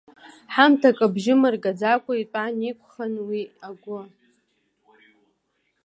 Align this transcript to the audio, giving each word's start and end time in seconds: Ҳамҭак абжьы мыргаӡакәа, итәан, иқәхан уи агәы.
Ҳамҭак 0.53 0.97
абжьы 1.05 1.33
мыргаӡакәа, 1.39 2.13
итәан, 2.21 2.55
иқәхан 2.69 3.13
уи 3.27 3.41
агәы. 3.67 3.99